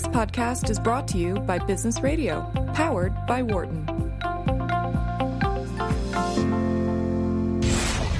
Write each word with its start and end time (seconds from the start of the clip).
This 0.00 0.08
podcast 0.08 0.70
is 0.70 0.80
brought 0.80 1.06
to 1.08 1.18
you 1.18 1.34
by 1.40 1.58
Business 1.58 2.00
Radio, 2.00 2.50
powered 2.72 3.14
by 3.26 3.42
Wharton. 3.42 3.84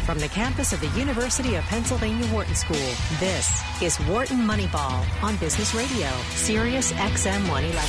From 0.04 0.18
the 0.18 0.28
campus 0.30 0.74
of 0.74 0.80
the 0.82 0.90
University 0.98 1.54
of 1.54 1.64
Pennsylvania 1.64 2.26
Wharton 2.34 2.54
School, 2.54 2.76
this 3.18 3.62
is 3.80 3.98
Wharton 4.00 4.40
Moneyball 4.46 5.22
on 5.22 5.38
Business 5.38 5.74
Radio, 5.74 6.10
Sirius 6.34 6.92
XM 6.92 7.48
111. 7.48 7.80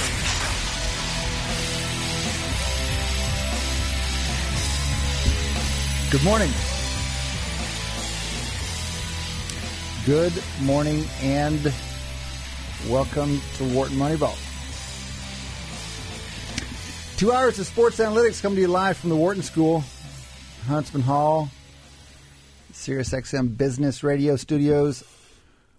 Good 6.12 6.24
morning. 6.24 6.52
Good 10.06 10.42
morning 10.62 11.04
and 11.22 11.74
welcome 12.90 13.40
to 13.58 13.64
Wharton 13.76 13.98
Moneyball. 13.98 14.36
Two 17.18 17.32
hours 17.32 17.60
of 17.60 17.68
sports 17.68 17.98
analytics 18.00 18.42
coming 18.42 18.56
to 18.56 18.62
you 18.62 18.68
live 18.68 18.98
from 18.98 19.10
the 19.10 19.16
Wharton 19.16 19.44
School, 19.44 19.84
Huntsman 20.68 21.04
Hall, 21.04 21.50
Sirius 22.72 23.12
XM 23.12 23.56
Business 23.56 24.04
Radio 24.04 24.36
Studios, 24.36 25.04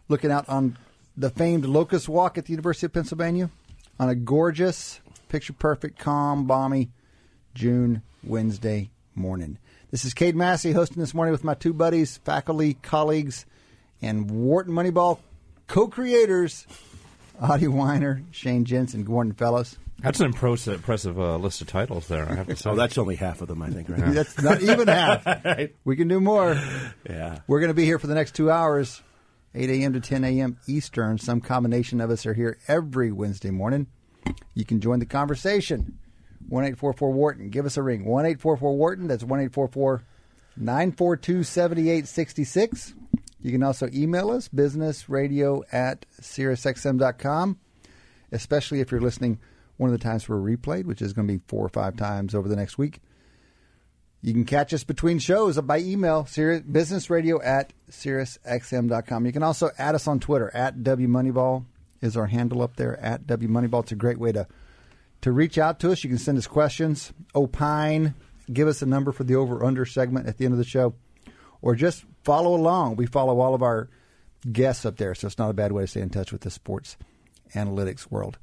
looking 0.08 0.30
out 0.30 0.48
on 0.48 0.78
the 1.16 1.30
famed 1.30 1.64
Locust 1.64 2.08
Walk 2.08 2.38
at 2.38 2.44
the 2.44 2.52
University 2.52 2.86
of 2.86 2.92
Pennsylvania 2.92 3.50
on 3.98 4.08
a 4.08 4.14
gorgeous, 4.14 5.00
picture 5.28 5.52
perfect, 5.52 5.98
calm, 5.98 6.46
balmy 6.46 6.90
June 7.54 8.02
Wednesday 8.22 8.90
morning. 9.14 9.58
This 9.90 10.04
is 10.04 10.14
Cade 10.14 10.36
Massey 10.36 10.72
hosting 10.72 11.00
this 11.00 11.14
morning 11.14 11.32
with 11.32 11.44
my 11.44 11.54
two 11.54 11.72
buddies, 11.72 12.18
faculty, 12.18 12.74
colleagues, 12.74 13.44
and 14.00 14.30
Wharton 14.30 14.72
Moneyball 14.72 15.18
co-creators, 15.66 16.66
Adi 17.40 17.66
Wyner, 17.66 18.22
Shane 18.30 18.64
Jensen, 18.64 19.04
Gordon 19.04 19.32
Fellows. 19.32 19.78
That's 20.00 20.18
an 20.20 20.26
impressive, 20.26 20.74
impressive 20.74 21.18
uh, 21.18 21.36
list 21.36 21.60
of 21.60 21.68
titles 21.68 22.08
there. 22.08 22.28
I 22.28 22.34
have 22.34 22.48
to 22.48 22.56
say. 22.56 22.70
Oh, 22.70 22.74
that's 22.74 22.98
only 22.98 23.16
half 23.16 23.40
of 23.40 23.48
them, 23.48 23.62
I 23.62 23.70
think. 23.70 23.88
Right? 23.88 24.12
That's 24.12 24.40
not 24.42 24.60
even 24.62 24.88
half. 24.88 25.24
We 25.84 25.96
can 25.96 26.08
do 26.08 26.20
more. 26.20 26.60
yeah. 27.08 27.38
We're 27.46 27.60
going 27.60 27.70
to 27.70 27.74
be 27.74 27.84
here 27.84 27.98
for 27.98 28.06
the 28.08 28.14
next 28.14 28.34
two 28.34 28.50
hours, 28.50 29.00
8 29.54 29.70
a.m. 29.70 29.92
to 29.92 30.00
10 30.00 30.24
a.m. 30.24 30.58
Eastern. 30.66 31.18
Some 31.18 31.40
combination 31.40 32.00
of 32.00 32.10
us 32.10 32.26
are 32.26 32.34
here 32.34 32.58
every 32.68 33.12
Wednesday 33.12 33.50
morning. 33.50 33.86
You 34.54 34.64
can 34.64 34.80
join 34.80 34.98
the 34.98 35.06
conversation. 35.06 35.98
1844 36.48 37.12
Wharton. 37.12 37.50
Give 37.50 37.66
us 37.66 37.76
a 37.76 37.82
ring. 37.82 38.04
1844 38.04 38.76
Wharton. 38.76 39.06
That's 39.06 39.22
1844 39.24 40.02
942 40.56 41.44
7866. 41.44 42.94
You 43.42 43.50
can 43.50 43.62
also 43.62 43.88
email 43.92 44.30
us, 44.30 44.48
businessradio 44.48 45.62
at 45.72 46.06
SiriusXM.com, 46.20 47.58
especially 48.30 48.80
if 48.80 48.90
you're 48.90 49.00
listening 49.00 49.40
one 49.76 49.92
of 49.92 49.98
the 49.98 50.02
times 50.02 50.28
we're 50.28 50.36
replayed, 50.36 50.84
which 50.84 51.02
is 51.02 51.12
going 51.12 51.26
to 51.26 51.34
be 51.34 51.42
four 51.48 51.64
or 51.64 51.68
five 51.68 51.96
times 51.96 52.34
over 52.34 52.48
the 52.48 52.56
next 52.56 52.78
week. 52.78 53.00
You 54.20 54.32
can 54.32 54.44
catch 54.44 54.72
us 54.72 54.84
between 54.84 55.18
shows 55.18 55.60
by 55.60 55.80
email, 55.80 56.22
businessradio 56.22 57.44
at 57.44 57.72
SiriusXM.com. 57.90 59.26
You 59.26 59.32
can 59.32 59.42
also 59.42 59.70
add 59.76 59.96
us 59.96 60.06
on 60.06 60.20
Twitter, 60.20 60.54
at 60.54 60.76
WMoneyball 60.78 61.64
is 62.00 62.16
our 62.16 62.26
handle 62.26 62.62
up 62.62 62.76
there, 62.76 62.98
at 63.00 63.26
WMoneyball. 63.26 63.82
It's 63.82 63.92
a 63.92 63.96
great 63.96 64.18
way 64.18 64.32
to, 64.32 64.46
to 65.22 65.32
reach 65.32 65.58
out 65.58 65.80
to 65.80 65.90
us. 65.90 66.04
You 66.04 66.10
can 66.10 66.18
send 66.18 66.38
us 66.38 66.46
questions, 66.46 67.12
opine, 67.34 68.14
give 68.52 68.68
us 68.68 68.82
a 68.82 68.86
number 68.86 69.12
for 69.12 69.24
the 69.24 69.36
over-under 69.36 69.86
segment 69.86 70.28
at 70.28 70.38
the 70.38 70.44
end 70.44 70.52
of 70.52 70.58
the 70.58 70.64
show, 70.64 70.94
or 71.60 71.74
just 71.74 72.04
follow 72.24 72.54
along. 72.54 72.96
We 72.96 73.06
follow 73.06 73.40
all 73.40 73.54
of 73.54 73.62
our 73.62 73.88
guests 74.50 74.84
up 74.84 74.96
there, 74.96 75.14
so 75.14 75.26
it's 75.26 75.38
not 75.38 75.50
a 75.50 75.54
bad 75.54 75.72
way 75.72 75.82
to 75.82 75.86
stay 75.86 76.00
in 76.00 76.10
touch 76.10 76.32
with 76.32 76.42
the 76.42 76.50
sports 76.50 76.96
analytics 77.54 78.10
world. 78.10 78.38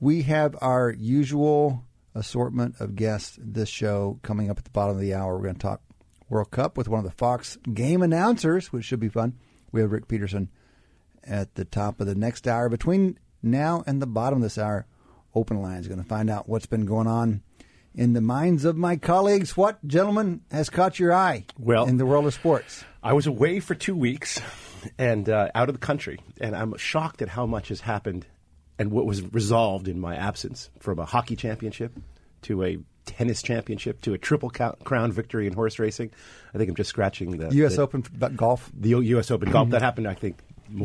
We 0.00 0.22
have 0.22 0.56
our 0.60 0.90
usual 0.90 1.84
assortment 2.14 2.76
of 2.80 2.96
guests 2.96 3.38
this 3.40 3.68
show 3.68 4.18
coming 4.22 4.50
up 4.50 4.58
at 4.58 4.64
the 4.64 4.70
bottom 4.70 4.96
of 4.96 5.00
the 5.00 5.14
hour. 5.14 5.36
We're 5.36 5.44
going 5.44 5.54
to 5.56 5.60
talk 5.60 5.80
World 6.28 6.50
Cup 6.50 6.76
with 6.76 6.88
one 6.88 6.98
of 6.98 7.04
the 7.04 7.16
Fox 7.16 7.56
game 7.72 8.02
announcers, 8.02 8.72
which 8.72 8.84
should 8.84 9.00
be 9.00 9.08
fun. 9.08 9.34
We 9.70 9.80
have 9.80 9.92
Rick 9.92 10.08
Peterson 10.08 10.48
at 11.24 11.54
the 11.54 11.64
top 11.64 12.00
of 12.00 12.06
the 12.06 12.14
next 12.14 12.48
hour. 12.48 12.68
Between 12.68 13.18
now 13.42 13.84
and 13.86 14.00
the 14.00 14.06
bottom 14.06 14.38
of 14.38 14.42
this 14.42 14.58
hour, 14.58 14.86
open 15.34 15.60
line 15.62 15.78
is 15.80 15.88
going 15.88 16.02
to 16.02 16.08
find 16.08 16.28
out 16.30 16.48
what's 16.48 16.66
been 16.66 16.84
going 16.86 17.06
on 17.06 17.42
in 17.94 18.12
the 18.14 18.20
minds 18.20 18.64
of 18.64 18.76
my 18.76 18.96
colleagues. 18.96 19.56
What, 19.56 19.86
gentlemen, 19.86 20.40
has 20.50 20.70
caught 20.70 20.98
your 20.98 21.12
eye 21.12 21.44
Well- 21.58 21.86
in 21.86 21.96
the 21.98 22.06
world 22.06 22.26
of 22.26 22.34
sports? 22.34 22.84
I 23.02 23.14
was 23.14 23.26
away 23.26 23.58
for 23.60 23.74
two 23.74 23.96
weeks 23.96 24.40
and 24.96 25.28
uh, 25.28 25.50
out 25.54 25.68
of 25.68 25.74
the 25.74 25.84
country, 25.84 26.20
and 26.40 26.54
I'm 26.54 26.76
shocked 26.76 27.20
at 27.20 27.28
how 27.28 27.46
much 27.46 27.68
has 27.68 27.80
happened 27.80 28.26
and 28.78 28.90
what 28.92 29.06
was 29.06 29.22
resolved 29.32 29.88
in 29.88 29.98
my 29.98 30.14
absence 30.14 30.70
from 30.78 30.98
a 30.98 31.04
hockey 31.04 31.36
championship 31.36 31.92
to 32.42 32.62
a 32.62 32.78
tennis 33.04 33.42
championship 33.42 34.00
to 34.02 34.14
a 34.14 34.18
triple 34.18 34.50
crown 34.50 35.10
victory 35.10 35.46
in 35.46 35.52
horse 35.52 35.78
racing. 35.78 36.10
I 36.54 36.58
think 36.58 36.70
I'm 36.70 36.76
just 36.76 36.90
scratching 36.90 37.38
the 37.38 37.54
U.S. 37.56 37.76
the, 37.76 37.82
Open 37.82 38.04
golf. 38.36 38.70
the 38.72 38.90
U.S. 38.90 39.30
Open 39.30 39.50
golf. 39.50 39.70
That 39.70 39.82
happened, 39.82 40.06
I 40.06 40.14
think, 40.14 40.38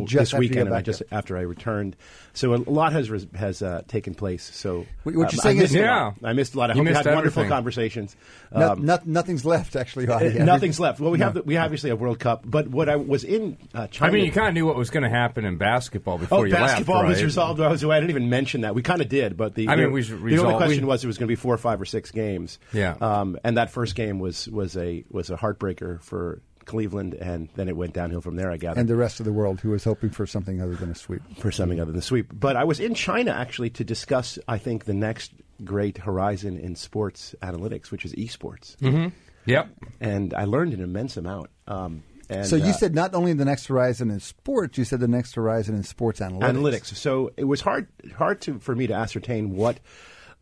Just 0.06 0.32
this 0.32 0.40
weekend, 0.40 0.68
and 0.68 0.76
I 0.76 0.82
just 0.82 1.02
after 1.12 1.38
I 1.38 1.42
returned. 1.42 1.96
So 2.34 2.54
a 2.54 2.58
lot 2.58 2.94
has 2.94 3.10
has 3.36 3.62
uh, 3.62 3.82
taken 3.88 4.14
place. 4.14 4.44
So 4.54 4.86
What- 5.04 5.16
what 5.16 5.32
you're 5.34 5.42
I 5.42 5.44
saying 5.44 5.58
is- 5.60 5.74
Yeah. 5.74 6.12
I 6.24 6.34
missed 6.34 6.56
a 6.56 6.58
lot. 6.60 6.70
I 6.70 6.74
You 6.74 6.80
hope 6.82 6.88
you 6.88 6.94
missed 6.94 7.06
had 7.06 7.16
wonderful 7.16 7.46
conversations. 7.48 8.16
Um, 8.52 8.86
no- 8.86 9.00
nothing's 9.06 9.46
left, 9.46 9.76
actually. 9.76 10.06
Nothing's 10.46 10.80
left. 10.80 11.00
Well, 11.00 11.12
we 11.12 11.20
have 11.20 11.34
the, 11.36 11.44
we 11.44 11.58
obviously 11.58 11.90
have 11.90 12.00
World 12.00 12.20
Cup, 12.20 12.44
but 12.46 12.68
what 12.68 12.90
I 12.90 12.96
was 12.98 13.24
in 13.24 13.58
uh, 13.74 13.88
China. 13.88 14.12
I 14.12 14.14
mean, 14.14 14.26
you 14.26 14.32
kind 14.32 14.48
of 14.50 14.54
knew 14.54 14.66
what 14.66 14.76
was 14.76 14.90
going 14.90 15.04
to 15.04 15.10
happen 15.10 15.46
in 15.46 15.58
basketball 15.58 16.18
before 16.18 16.40
Oh, 16.40 16.44
you 16.44 16.52
basketball 16.52 16.98
left, 16.98 17.08
was 17.10 17.18
right? 17.18 17.24
resolved 17.26 17.60
I 17.62 17.70
was. 17.70 17.84
I 17.84 18.00
didn't 18.00 18.10
even 18.12 18.30
mention 18.30 18.62
that. 18.62 18.76
We 18.76 18.82
kind 18.84 19.02
of 19.02 19.10
did, 19.10 19.36
but 19.38 19.56
the 19.56 19.68
I 19.70 19.76
mean, 19.76 19.86
the, 19.86 19.92
we 19.92 20.02
the 20.02 20.38
only 20.44 20.56
question 20.58 20.84
we- 20.84 20.88
was 20.90 21.04
it 21.04 21.08
was 21.08 21.18
going 21.18 21.28
to 21.28 21.32
be 21.32 21.36
four, 21.36 21.54
or 21.54 21.58
five, 21.58 21.82
or 21.82 21.86
six 21.86 22.12
games. 22.12 22.60
Yeah. 22.74 22.96
Um, 23.02 23.38
and 23.44 23.58
that 23.58 23.72
first 23.72 23.96
game 23.96 24.20
was 24.20 24.48
was 24.48 24.76
a 24.78 25.04
was 25.10 25.30
a 25.30 25.36
heartbreaker 25.38 26.02
for 26.02 26.42
Cleveland, 26.68 27.16
and 27.16 27.50
then 27.56 27.68
it 27.68 27.76
went 27.76 27.94
downhill 27.94 28.22
from 28.22 28.36
there. 28.36 28.52
I 28.52 28.58
gather 28.58 28.80
and 28.80 28.88
the 28.88 28.96
rest 28.96 29.20
of 29.20 29.26
the 29.26 29.34
world 29.34 29.60
who 29.62 29.72
was 29.72 29.84
hoping 29.84 30.12
for 30.12 30.28
something 30.28 30.62
other 30.62 30.76
than 30.76 30.92
a 30.92 30.96
sweep. 30.96 31.22
for 31.40 31.52
something 31.52 31.80
other 31.80 31.92
than 31.92 31.96
the 31.96 32.02
sweep. 32.04 32.28
But 32.32 32.56
I 32.56 32.64
was 32.66 32.80
in 32.80 32.94
China 32.94 33.32
actually 33.32 33.72
to 33.72 33.84
discuss, 33.84 34.38
I 34.48 34.60
think, 34.60 34.86
the 34.86 34.94
next 34.94 35.32
great 35.64 35.98
horizon 35.98 36.58
in 36.60 36.76
sports 36.76 37.34
analytics, 37.42 37.90
which 37.90 38.06
is 38.06 38.14
esports, 38.14 38.76
Mm-hmm. 38.78 39.08
Yep. 39.48 39.70
and 40.02 40.34
I 40.36 40.44
learned 40.46 40.74
an 40.74 40.82
immense 40.84 41.18
amount. 41.18 41.50
Um, 41.68 42.04
and, 42.30 42.46
So 42.46 42.58
you 42.58 42.72
uh, 42.72 42.74
said 42.74 42.94
not 42.94 43.16
only 43.16 43.32
the 43.34 43.46
next 43.46 43.66
horizon 43.68 44.12
in 44.12 44.20
sports, 44.20 44.78
you 44.78 44.84
said 44.84 45.00
the 45.00 45.08
next 45.08 45.34
horizon 45.36 45.74
in 45.74 45.84
sports 45.84 46.20
analytics. 46.20 46.52
analytics. 46.52 46.96
So 46.96 47.32
it 47.38 47.46
was 47.46 47.62
hard 47.62 47.88
hard 48.18 48.42
to 48.42 48.60
for 48.60 48.76
me 48.76 48.88
to 48.88 48.94
ascertain 48.94 49.56
what 49.56 49.80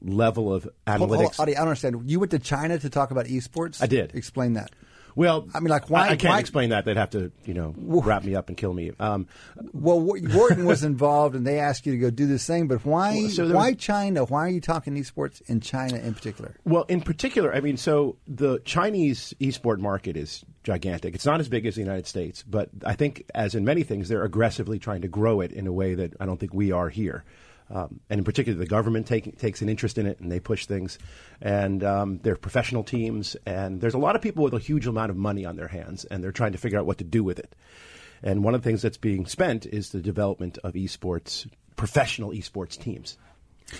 level 0.01 0.53
of 0.53 0.67
Hold- 0.87 0.99
hold 0.99 1.11
analytics. 1.11 1.39
Adi, 1.39 1.55
I 1.55 1.59
don't 1.59 1.67
understand. 1.69 2.09
You 2.09 2.19
went 2.19 2.31
to 2.31 2.39
China 2.39 2.77
to 2.79 2.89
talk 2.89 3.11
about 3.11 3.25
esports. 3.27 3.81
I 3.81 3.87
did. 3.87 4.15
Explain 4.15 4.53
that. 4.53 4.71
Well, 5.15 5.47
I 5.53 5.59
mean, 5.59 5.69
like, 5.69 5.89
why- 5.89 6.07
I, 6.07 6.09
I 6.11 6.15
can't 6.17 6.33
why- 6.33 6.39
explain 6.39 6.69
that. 6.69 6.85
They'd 6.85 6.97
have 6.97 7.09
to, 7.11 7.31
you 7.45 7.53
know, 7.53 7.73
wrap 7.77 8.23
me 8.23 8.35
up 8.35 8.49
and 8.49 8.57
kill 8.57 8.73
me. 8.73 8.91
Um, 8.99 9.27
Well, 9.73 9.99
Wharton 10.01 10.65
was 10.65 10.83
involved, 10.83 11.35
and 11.35 11.45
they 11.47 11.59
asked 11.59 11.85
you 11.85 11.91
to 11.93 11.97
go 11.97 12.09
do 12.09 12.27
this 12.27 12.45
thing. 12.45 12.67
But 12.67 12.85
why? 12.85 13.15
Well, 13.15 13.29
so 13.29 13.53
why 13.53 13.71
was- 13.71 13.77
China? 13.77 14.25
Why 14.25 14.45
are 14.45 14.49
you 14.49 14.61
talking 14.61 14.95
esports 14.95 15.41
in 15.47 15.59
China 15.61 15.97
in 15.97 16.13
particular? 16.13 16.55
well, 16.65 16.83
in 16.83 17.01
particular, 17.01 17.53
I 17.55 17.61
mean, 17.61 17.77
so 17.77 18.17
the 18.27 18.59
Chinese 18.65 19.33
esport 19.39 19.79
market 19.79 20.17
is 20.17 20.43
gigantic. 20.63 21.15
It's 21.15 21.25
not 21.25 21.39
as 21.39 21.47
big 21.47 21.65
as 21.65 21.75
the 21.75 21.81
United 21.81 22.07
States, 22.07 22.43
but 22.43 22.69
I 22.85 22.93
think, 22.95 23.23
as 23.35 23.55
in 23.55 23.63
many 23.65 23.83
things, 23.83 24.09
they're 24.09 24.23
aggressively 24.23 24.79
trying 24.79 25.01
to 25.01 25.07
grow 25.07 25.41
it 25.41 25.51
in 25.51 25.67
a 25.67 25.71
way 25.73 25.93
that 25.95 26.13
I 26.19 26.25
don't 26.25 26.39
think 26.39 26.53
we 26.53 26.71
are 26.71 26.89
here. 26.89 27.23
Um, 27.69 27.99
and 28.09 28.19
in 28.19 28.23
particular, 28.23 28.57
the 28.57 28.67
government 28.67 29.07
take, 29.07 29.39
takes 29.39 29.61
an 29.61 29.69
interest 29.69 29.97
in 29.97 30.05
it, 30.05 30.19
and 30.19 30.31
they 30.31 30.39
push 30.39 30.65
things. 30.65 30.99
And 31.41 31.83
um, 31.83 32.19
they're 32.21 32.35
professional 32.35 32.83
teams, 32.83 33.35
and 33.45 33.81
there's 33.81 33.95
a 33.95 33.99
lot 33.99 34.15
of 34.15 34.21
people 34.21 34.43
with 34.43 34.53
a 34.53 34.59
huge 34.59 34.85
amount 34.87 35.09
of 35.09 35.17
money 35.17 35.45
on 35.45 35.55
their 35.55 35.67
hands, 35.67 36.05
and 36.05 36.23
they're 36.23 36.31
trying 36.31 36.51
to 36.51 36.57
figure 36.57 36.79
out 36.79 36.85
what 36.85 36.99
to 36.99 37.03
do 37.03 37.23
with 37.23 37.39
it. 37.39 37.55
And 38.21 38.43
one 38.43 38.55
of 38.55 38.61
the 38.61 38.69
things 38.69 38.81
that's 38.81 38.97
being 38.97 39.25
spent 39.25 39.65
is 39.65 39.89
the 39.89 40.01
development 40.01 40.57
of 40.63 40.73
esports, 40.73 41.47
professional 41.75 42.31
esports 42.31 42.79
teams. 42.79 43.17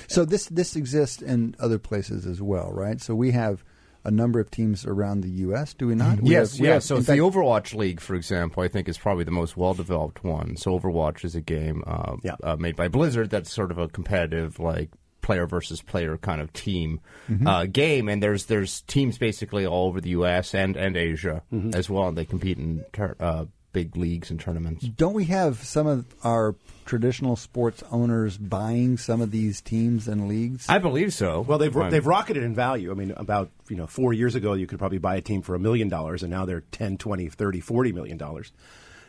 So 0.08 0.26
this 0.26 0.48
this 0.48 0.76
exists 0.76 1.22
in 1.22 1.56
other 1.60 1.78
places 1.78 2.26
as 2.26 2.42
well, 2.42 2.72
right? 2.72 3.00
So 3.00 3.14
we 3.14 3.32
have 3.32 3.64
a 4.06 4.12
number 4.12 4.40
of 4.40 4.50
teams 4.52 4.86
around 4.86 5.22
the 5.22 5.30
U.S. 5.30 5.74
Do 5.74 5.88
we 5.88 5.96
not? 5.96 6.22
We 6.22 6.32
yes, 6.32 6.54
have- 6.54 6.62
we 6.62 6.68
yeah. 6.68 6.74
have- 6.76 6.84
so 6.84 6.98
in 6.98 7.04
the 7.04 7.14
Overwatch 7.18 7.74
League, 7.76 8.00
for 8.00 8.16
example, 8.16 8.64
I 8.64 8.68
think 8.68 8.88
is 8.88 8.98
probably 8.98 9.24
the 9.24 9.32
most 9.32 9.58
well-developed 9.58 10.24
one. 10.24 10.56
So 10.58 10.80
Overwatch 10.80 11.26
is 11.26 11.36
a 11.36 11.42
game 11.42 11.84
uh, 11.88 12.16
Yeah. 12.24 12.36
uh, 12.44 12.56
made 12.56 12.76
by 12.76 12.88
Blizzard 12.88 13.30
that's 13.30 13.52
sort 13.52 13.72
of 13.72 13.78
a 13.78 13.88
competitive, 13.88 14.60
like 14.60 14.90
player 15.22 15.48
versus 15.48 15.82
player 15.82 16.18
kind 16.18 16.40
of 16.40 16.54
team 16.54 17.00
Mm-hmm. 17.30 17.48
uh, 17.48 17.66
game, 17.66 18.08
and 18.10 18.22
there's 18.22 18.46
there's 18.46 18.82
teams 18.82 19.18
basically 19.18 19.66
all 19.66 19.88
over 19.88 20.00
the 20.00 20.10
U.S. 20.10 20.54
and 20.54 20.76
and 20.78 20.96
Asia 20.96 21.42
Mm-hmm. 21.52 21.72
as 21.74 21.90
well, 21.90 22.08
and 22.08 22.16
they 22.16 22.26
compete 22.26 22.60
in 22.60 22.86
tur- 22.94 23.18
uh, 23.20 23.46
big 23.76 23.98
leagues 23.98 24.32
and 24.32 24.40
tournaments. 24.40 24.86
Don't 24.88 25.14
we 25.14 25.26
have 25.26 25.58
some 25.64 25.86
of 25.86 26.06
our 26.24 26.56
traditional 26.86 27.36
sports 27.36 27.84
owners 27.92 28.38
buying 28.38 28.98
some 28.98 29.20
of 29.20 29.32
these 29.32 29.60
teams 29.60 30.08
and 30.08 30.30
leagues? 30.30 30.66
I 30.70 30.78
believe 30.80 31.14
so. 31.14 31.42
Well, 31.42 31.58
they've 31.58 31.76
Right. 31.76 31.92
they've 31.92 32.06
rocketed 32.08 32.44
in 32.44 32.56
value. 32.56 32.90
I 32.90 32.94
mean, 32.94 33.12
about 33.18 33.52
you 33.68 33.76
know 33.76 33.86
four 33.86 34.14
years 34.14 34.34
ago, 34.36 34.54
you 34.54 34.66
could 34.66 34.80
probably 34.80 34.98
buy 35.00 35.18
a 35.18 35.22
team 35.22 35.42
for 35.42 35.56
a 35.56 35.60
million 35.60 35.90
dollars, 35.90 36.24
and 36.24 36.32
now 36.32 36.46
they're 36.46 36.62
10, 36.72 36.98
20, 36.98 37.28
30, 37.28 37.60
40 37.60 37.92
million 37.92 38.18
dollars. 38.18 38.52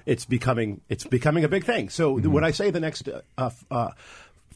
It's 0.05 0.25
becoming 0.25 0.81
it's 0.89 1.05
becoming 1.05 1.45
a 1.45 1.49
big 1.49 1.65
thing. 1.65 1.89
So 1.89 2.19
when 2.19 2.43
I 2.45 2.51
say 2.51 2.71
the 2.71 2.81
next 2.81 3.09
uh, 3.39 3.51
uh, 3.71 3.91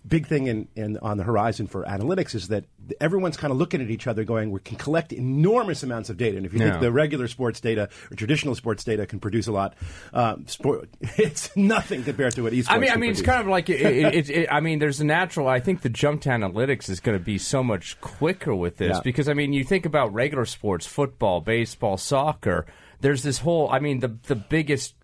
big 0.07 0.27
thing 0.27 0.47
in, 0.47 0.69
in 0.77 0.97
on 0.99 1.17
the 1.19 1.25
horizon 1.25 1.67
for 1.67 1.85
analytics 1.85 2.35
is 2.35 2.49
that 2.49 2.65
everyone's 3.01 3.37
kind 3.37 3.51
of 3.53 3.59
looking 3.59 3.81
at 3.81 3.91
each 3.91 4.07
other, 4.07 4.25
going, 4.25 4.51
"We 4.51 4.61
can 4.61 4.77
collect 4.77 5.13
enormous 5.13 5.83
amounts 5.83 6.11
of 6.11 6.17
data." 6.17 6.37
And 6.37 6.47
if 6.47 6.53
you 6.53 6.59
Yeah. 6.61 6.71
think 6.71 6.81
the 6.81 6.91
regular 6.93 7.29
sports 7.29 7.61
data 7.61 7.89
or 8.11 8.15
traditional 8.17 8.55
sports 8.55 8.83
data 8.83 9.07
can 9.07 9.21
produce 9.21 9.47
a 9.47 9.53
lot, 9.53 9.75
um, 10.13 10.47
sport 10.47 10.89
it's 11.17 11.55
nothing 11.57 12.03
compared 12.03 12.35
to 12.35 12.43
what 12.45 12.53
esports. 12.53 12.71
I 12.71 12.79
mean, 12.79 12.91
I 12.91 12.97
mean, 12.97 13.11
it's 13.11 13.23
kind 13.23 13.41
of 13.41 13.47
like 13.47 13.69
it, 13.69 13.81
it, 13.81 14.31
it, 14.31 14.49
I 14.51 14.61
mean, 14.61 14.79
there's 14.79 15.01
a 15.01 15.05
natural. 15.05 15.49
I 15.49 15.61
think 15.61 15.83
the 15.83 15.89
jump 15.91 16.23
to 16.23 16.31
analytics 16.31 16.89
is 16.89 17.01
going 17.01 17.19
to 17.19 17.25
be 17.25 17.39
so 17.39 17.63
much 17.63 18.01
quicker 18.01 18.55
with 18.55 18.79
this 18.79 18.97
Yeah. 18.97 19.01
because 19.05 19.29
I 19.29 19.35
mean, 19.35 19.53
you 19.53 19.65
think 19.65 19.87
about 19.87 20.13
regular 20.15 20.45
sports, 20.47 20.87
football, 20.87 21.41
baseball, 21.41 21.97
soccer. 21.97 22.67
There's 23.01 23.23
this 23.23 23.39
whole. 23.39 23.69
I 23.71 23.79
mean, 23.79 24.01
the 24.01 24.17
the 24.27 24.35
biggest 24.37 24.95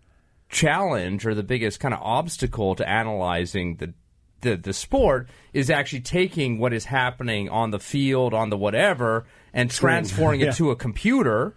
challenge 0.49 1.27
or 1.27 1.35
the 1.35 1.43
biggest 1.43 1.81
kind 1.81 1.93
of 1.95 2.01
obstacle 2.03 2.75
to 2.77 2.89
analyzing 2.89 3.77
the 3.77 3.93
the, 4.41 4.57
the 4.57 4.73
sport 4.73 5.29
is 5.53 5.71
actually 5.71 6.01
taking 6.01 6.59
what 6.59 6.73
is 6.73 6.87
happening 6.87 7.49
on 7.49 7.71
the 7.71 7.79
field, 7.79 8.35
on 8.35 8.51
the 8.51 8.57
whatever, 8.57 9.27
and 9.57 9.71
transferring 9.71 10.41
Yeah. 10.43 10.51
it 10.51 10.57
to 10.57 10.71
a 10.71 10.77
computer, 10.77 11.55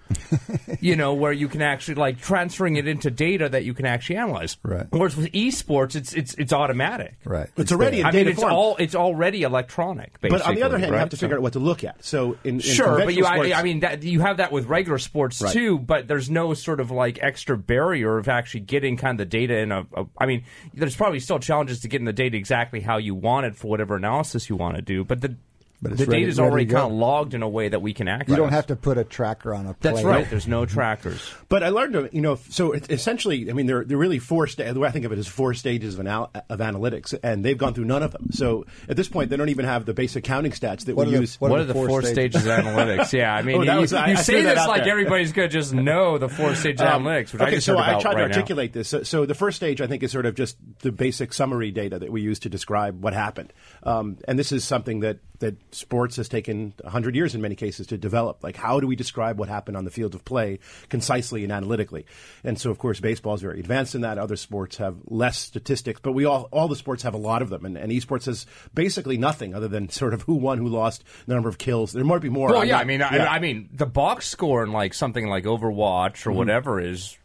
you 0.79 0.95
know, 0.95 1.13
where 1.13 1.31
you 1.31 1.47
can 1.47 1.61
actually 1.61 1.95
like 1.95 2.19
transferring 2.19 2.77
it 2.77 2.87
into 2.87 3.11
data 3.11 3.49
that 3.49 3.65
you 3.65 3.73
can 3.73 3.85
actually 3.85 4.15
analyze. 4.17 4.57
Right. 4.63 4.87
Whereas 4.89 5.15
with 5.17 5.31
esports, 5.33 5.95
it's 5.95 6.13
it's 6.13 6.33
it's 6.35 6.53
automatic. 6.53 7.17
Right. 7.25 7.49
It's 7.57 7.71
already 7.71 7.99
in 7.99 8.05
I 8.05 8.11
mean, 8.11 8.19
data 8.25 8.29
it's 8.31 8.39
form. 8.39 8.53
all 8.53 8.75
it's 8.77 8.95
already 8.95 9.43
electronic. 9.43 10.17
but 10.21 10.41
on 10.41 10.55
the 10.55 10.63
other 10.63 10.77
hand, 10.77 10.91
right? 10.91 10.97
you 10.97 10.99
have 10.99 11.09
to 11.09 11.17
figure 11.17 11.35
So- 11.35 11.39
out 11.39 11.43
what 11.43 11.53
to 11.53 11.59
look 11.59 11.83
at. 11.83 12.03
So 12.03 12.37
in, 12.43 12.55
in 12.55 12.59
Sure, 12.61 12.99
but 13.05 13.13
you, 13.13 13.23
conventional 13.23 13.53
I, 13.55 13.59
I 13.59 13.63
mean, 13.63 13.81
that, 13.81 14.03
you 14.03 14.21
have 14.21 14.37
that 14.37 14.51
with 14.51 14.65
regular 14.67 14.97
sports 14.97 15.41
Right. 15.41 15.51
too. 15.53 15.77
But 15.77 16.07
there's 16.07 16.29
no 16.29 16.53
sort 16.53 16.79
of 16.79 16.91
like 16.91 17.19
extra 17.21 17.57
barrier 17.57 18.17
of 18.17 18.29
actually 18.29 18.61
getting 18.61 18.95
kind 18.97 19.19
of 19.19 19.29
the 19.29 19.37
data 19.37 19.57
in 19.57 19.71
a, 19.71 19.85
a. 19.93 20.05
I 20.17 20.25
mean, 20.25 20.45
there's 20.73 20.95
probably 20.95 21.19
still 21.19 21.39
challenges 21.39 21.81
to 21.81 21.87
getting 21.89 22.05
the 22.05 22.13
data 22.13 22.37
exactly 22.37 22.79
how 22.79 22.97
you 22.97 23.13
want 23.13 23.45
it 23.45 23.55
for 23.55 23.67
whatever 23.67 23.95
analysis 23.97 24.49
you 24.49 24.55
want 24.55 24.75
to 24.77 24.81
do. 24.81 25.03
But 25.03 25.19
the 25.21 25.35
But 25.81 25.93
it's 25.93 26.01
the 26.01 26.07
data 26.07 26.27
is 26.27 26.39
already 26.39 26.65
kind 26.65 26.91
of 26.91 26.91
logged 26.91 27.33
in 27.33 27.41
a 27.41 27.47
way 27.47 27.69
that 27.69 27.81
we 27.81 27.93
can 27.93 28.07
access. 28.09 28.29
You 28.29 28.35
don't 28.35 28.51
have 28.51 28.67
to 28.67 28.75
put 28.75 28.97
a 28.97 29.03
tracker 29.05 29.53
on 29.53 29.65
a 29.65 29.73
play. 29.73 29.91
That's 29.93 30.03
right. 30.03 30.29
There's 30.29 30.47
no 30.47 30.65
trackers. 30.65 31.21
But 31.47 31.63
I 31.63 31.69
learned, 31.69 31.93
to- 31.93 32.09
you 32.11 32.21
know, 32.21 32.35
so 32.49 32.73
essentially, 32.73 33.49
I 33.49 33.53
mean, 33.53 33.65
there, 33.65 33.83
there 33.85 33.95
are 33.97 33.99
really 33.99 34.19
four. 34.19 34.45
Sta- 34.47 34.73
the 34.73 34.79
way 34.79 34.87
I 34.87 34.91
think 34.91 35.05
of 35.05 35.11
it 35.13 35.19
is 35.19 35.27
four 35.27 35.53
stages 35.53 35.93
of, 35.93 36.01
anal- 36.01 36.31
of 36.49 36.59
analytics, 36.59 37.17
and 37.23 37.45
they've 37.45 37.57
gone 37.57 37.73
through 37.73 37.85
none 37.85 38.03
of 38.03 38.11
them. 38.11 38.27
So 38.31 38.65
at 38.89 38.97
this 38.97 39.07
point, 39.07 39.29
they 39.29 39.37
don't 39.37 39.49
even 39.49 39.65
have 39.65 39.85
the 39.85 39.93
basic 39.93 40.23
counting 40.25 40.51
stats 40.51 40.85
that 40.85 40.95
What 40.95 41.07
we 41.07 41.13
are 41.13 41.15
the- 41.17 41.21
use. 41.21 41.39
what 41.39 41.51
What, 41.51 41.59
are 41.59 41.61
are 41.61 41.65
the 41.65 41.67
the 41.69 41.73
four 41.73 41.87
four, 41.87 42.01
stages? 42.03 42.41
stages 42.41 42.45
of 42.47 42.65
analytics? 42.65 43.13
Yeah, 43.13 43.33
I 43.33 43.41
mean, 43.41 43.57
Oh, 43.57 43.61
you, 43.73 43.79
was- 43.79 43.93
I- 43.93 44.07
you 44.07 44.13
I 44.17 44.21
say 44.21 44.41
this 44.41 44.57
like 44.67 44.83
there. 44.83 44.91
everybody's 44.91 45.31
going 45.31 45.47
to 45.49 45.53
just 45.53 45.73
know 45.73 46.17
the 46.17 46.27
four 46.29 46.55
stages 46.55 46.81
of 46.81 46.87
Um, 46.87 47.03
analytics, 47.05 47.31
which 47.33 47.41
I 47.41 47.45
okay, 47.45 47.55
just 47.55 47.65
so 47.67 47.77
heard 47.77 47.83
I 47.95 47.99
tried 48.01 48.15
right 48.15 48.21
to 48.23 48.27
now. 48.27 48.35
articulate 48.35 48.73
this. 48.73 48.89
So, 48.89 49.03
so 49.03 49.25
the 49.25 49.33
first 49.35 49.55
stage, 49.55 49.79
I 49.81 49.87
think, 49.87 50.03
is 50.03 50.11
sort 50.11 50.25
of 50.25 50.35
just 50.35 50.57
the 50.81 50.91
basic 50.91 51.31
summary 51.33 51.71
data 51.71 51.99
that 51.99 52.11
we 52.11 52.21
use 52.21 52.39
to 52.39 52.49
describe 52.49 53.01
what 53.01 53.13
happened. 53.13 53.53
Um, 53.83 54.17
and 54.27 54.37
this 54.37 54.51
is 54.51 54.63
something 54.65 54.99
that, 55.01 55.19
that 55.39 55.55
sports 55.71 56.15
has 56.17 56.27
taken 56.29 56.73
100 56.81 57.15
years 57.15 57.35
in 57.35 57.41
many 57.41 57.55
cases 57.55 57.87
to 57.87 57.97
develop. 57.97 58.43
Like, 58.43 58.55
how 58.55 58.79
do 58.79 58.87
we 58.87 58.95
describe 58.95 59.39
what 59.39 59.49
happened 59.49 59.77
on 59.77 59.85
the 59.85 59.91
field 59.91 60.15
of 60.15 60.25
play 60.25 60.59
concisely 60.89 61.43
and 61.43 61.51
analytically? 61.51 62.05
And 62.43 62.59
so, 62.59 62.71
of 62.71 62.77
course, 62.77 62.99
baseball 62.99 63.35
is 63.35 63.41
very 63.41 63.59
advanced 63.59 63.95
in 63.95 64.01
that. 64.01 64.17
Other 64.17 64.35
sports 64.35 64.77
have 64.77 64.95
less 65.07 65.37
statistics, 65.37 65.99
but 66.01 66.13
we 66.13 66.25
all, 66.25 66.47
all 66.51 66.67
the 66.67 66.75
sports 66.75 67.03
have 67.03 67.13
a 67.13 67.17
lot 67.17 67.41
of 67.41 67.49
them. 67.49 67.65
And, 67.65 67.77
and 67.77 67.91
esports 67.91 68.25
has 68.25 68.45
basically 68.73 69.17
nothing 69.17 69.53
other 69.53 69.67
than 69.67 69.89
sort 69.89 70.13
of 70.13 70.23
who 70.23 70.35
won, 70.35 70.57
who 70.57 70.67
lost, 70.67 71.03
the 71.27 71.33
number 71.33 71.49
of 71.49 71.57
kills. 71.57 71.91
There 71.93 72.03
might 72.03 72.21
be 72.21 72.29
more. 72.29 72.49
Well, 72.49 72.65
yeah, 72.65 72.73
not- 72.73 72.81
I 72.81 72.85
mean, 72.85 72.99
yeah. 72.99 73.25
I, 73.25 73.35
I 73.35 73.39
mean, 73.39 73.69
the 73.73 73.85
box 73.85 74.27
score 74.27 74.63
in 74.63 74.71
like 74.71 74.93
something 74.93 75.27
like 75.27 75.43
Overwatch 75.45 76.09
Mm-hmm. 76.19 76.29
or 76.29 76.33
whatever 76.33 76.79
is 76.81 77.17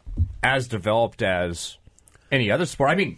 as 0.43 0.67
developed 0.67 1.21
as 1.21 1.77
any 2.31 2.51
other 2.51 2.65
sport. 2.65 2.89
I 2.89 2.95
mean, 2.95 3.17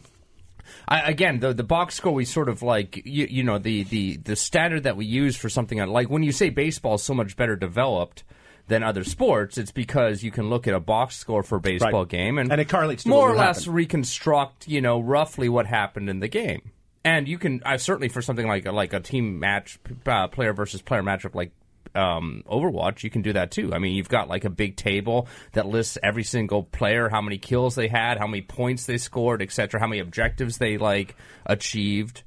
I, 0.88 1.02
again, 1.10 1.40
the 1.40 1.54
the 1.54 1.64
box 1.64 1.96
score 1.96 2.14
we 2.14 2.26
sort 2.26 2.50
of 2.50 2.62
like, 2.62 3.02
you, 3.06 3.28
you 3.30 3.44
know, 3.44 3.58
the, 3.58 3.84
the 3.84 4.18
the 4.18 4.36
standard 4.36 4.84
that 4.84 4.96
we 4.98 5.06
use 5.06 5.36
for 5.36 5.50
something 5.50 5.78
like 5.88 6.10
when 6.10 6.24
you 6.24 6.32
say 6.32 6.50
baseball 6.50 6.96
is 6.96 7.04
so 7.04 7.14
much 7.14 7.36
better 7.36 7.56
developed. 7.56 8.24
Than 8.70 8.84
other 8.84 9.06
sports, 9.06 9.58
it's 9.58 9.72
because 9.72 10.24
you 10.24 10.30
can 10.32 10.50
look 10.50 10.68
at 10.68 10.74
a 10.74 10.80
box 10.82 11.16
score 11.16 11.42
for 11.42 11.56
a 11.56 11.62
baseball 11.62 12.02
Right. 12.02 12.10
game 12.10 12.38
and, 12.38 12.52
And 12.52 12.60
it 12.60 12.68
correlates 12.68 13.06
more 13.06 13.32
or 13.32 13.34
less 13.34 13.66
reconstruct, 13.66 14.68
you 14.68 14.82
know, 14.82 15.00
roughly 15.00 15.48
what 15.48 15.68
happened 15.68 16.10
in 16.10 16.20
the 16.20 16.28
game. 16.28 16.72
And 17.06 17.30
you 17.30 17.38
can, 17.38 17.62
uh, 17.66 17.78
certainly 17.78 18.10
for 18.10 18.22
something 18.22 18.46
like 18.46 18.66
a, 18.66 18.74
like 18.74 18.92
a 18.92 19.00
team 19.00 19.40
match, 19.40 19.80
uh, 20.06 20.28
player 20.28 20.52
versus 20.52 20.82
player 20.82 21.02
matchup 21.02 21.34
like 21.34 21.52
um, 21.96 22.44
Overwatch, 22.48 23.04
you 23.04 23.10
can 23.10 23.22
do 23.22 23.34
that 23.34 23.52
too. 23.52 23.74
I 23.74 23.80
mean, 23.80 23.96
you've 23.96 24.10
got 24.10 24.28
like 24.28 24.46
a 24.46 24.50
big 24.50 24.76
table 24.76 25.28
that 25.54 25.66
lists 25.66 25.98
every 26.02 26.24
single 26.24 26.64
player, 26.64 27.10
how 27.10 27.22
many 27.22 27.38
kills 27.38 27.76
they 27.76 27.88
had, 27.88 28.18
how 28.18 28.28
many 28.28 28.42
points 28.42 28.86
they 28.86 28.98
scored, 28.98 29.42
etc., 29.42 29.80
how 29.80 29.88
many 29.88 30.02
objectives 30.02 30.58
they 30.58 30.78
like 30.78 31.16
achieved, 31.46 32.24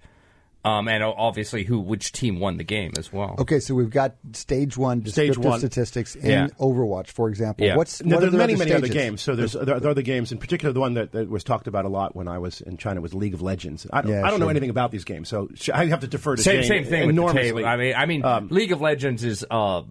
um, 0.64 0.88
and 0.88 1.02
obviously 1.02 1.64
who 1.64 1.80
which 1.80 2.12
team 2.12 2.38
won 2.38 2.56
the 2.58 2.64
game 2.64 2.92
as 2.98 3.12
well. 3.12 3.34
Okay, 3.38 3.60
so 3.60 3.74
we've 3.74 3.88
got 3.90 4.14
stage 4.32 4.76
one 4.76 5.00
Stage 5.06 5.28
descriptive 5.28 5.44
one. 5.44 5.58
statistics 5.58 6.14
in 6.16 6.30
Yeah. 6.30 6.48
Overwatch, 6.58 7.08
for 7.08 7.28
example. 7.28 7.64
Yeah. 7.66 7.76
What's 7.76 8.02
No, 8.04 8.16
what 8.16 8.20
there 8.20 8.26
are 8.26 8.28
are 8.28 8.30
the 8.32 8.36
many, 8.38 8.54
other 8.54 8.64
many 8.64 8.72
other 8.72 8.88
games. 8.88 9.22
So 9.22 9.34
there's 9.34 9.52
there 9.54 9.74
are 9.76 9.86
other 9.88 10.02
games, 10.02 10.32
in 10.32 10.38
particular 10.38 10.72
the 10.72 10.80
one 10.80 10.94
that, 10.94 11.12
that 11.12 11.30
was 11.30 11.44
talked 11.44 11.66
about 11.66 11.84
a 11.84 11.88
lot 11.88 12.14
when 12.14 12.28
I 12.28 12.38
was 12.38 12.60
in 12.60 12.76
China 12.76 13.00
was 13.00 13.14
League 13.14 13.34
of 13.34 13.40
Legends. 13.42 13.86
I 13.92 14.02
don't, 14.02 14.10
Yeah, 14.12 14.26
I 14.26 14.30
don't 14.30 14.40
know 14.40 14.48
anything 14.48 14.70
about 14.70 14.90
these 14.90 15.04
games, 15.04 15.28
so 15.28 15.48
I 15.72 15.86
have 15.86 16.00
to 16.00 16.06
defer 16.06 16.36
to 16.36 16.42
Same 16.42 16.56
Jane 16.62 16.68
same 16.68 16.84
thing 16.84 17.06
with 17.06 17.16
the 17.16 17.22
enormously. 17.22 17.42
table. 17.42 17.66
I 17.66 17.76
mean, 17.76 17.94
I 17.96 18.06
mean, 18.06 18.24
Um, 18.24 18.48
League 18.50 18.72
of 18.72 18.80
Legends 18.80 19.24
is 19.24 19.46
uh, 19.50 19.82